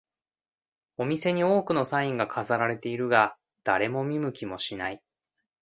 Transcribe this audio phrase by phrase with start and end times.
[0.97, 5.03] お店に多くのサインが飾られているが、誰も見向きもしない